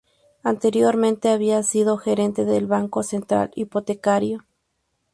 Anteriormente 0.41 1.29
había 1.29 1.61
sido 1.61 1.95
gerente 1.97 2.43
del 2.43 2.65
Banco 2.65 3.03
Central 3.03 3.51
Hipotecario. 3.55 4.47